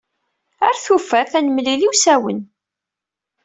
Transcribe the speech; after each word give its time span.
Ar 0.67 0.75
tufat, 0.85 1.31
ad 1.39 1.43
nemlil 1.45 1.81
iwsawen. 1.87 2.39